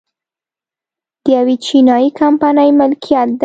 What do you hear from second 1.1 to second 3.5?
د یوې چینايي کمپنۍ ملکیت دی